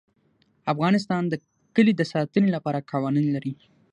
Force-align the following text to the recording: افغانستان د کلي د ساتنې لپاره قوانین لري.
افغانستان 0.73 1.23
د 1.27 1.33
کلي 1.75 1.93
د 1.97 2.01
ساتنې 2.13 2.49
لپاره 2.55 2.85
قوانین 2.91 3.27
لري. 3.35 3.53